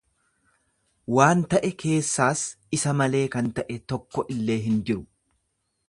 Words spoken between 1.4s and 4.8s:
ta'e keessaas isa malee kan ta'e tokko illee